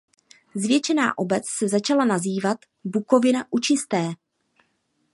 [0.55, 4.13] Zvětšená obec se začala nazývat Bukovina u Čisté.